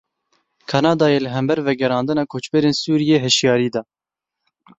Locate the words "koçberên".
2.33-2.75